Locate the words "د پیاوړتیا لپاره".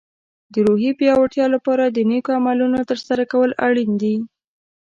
0.93-1.83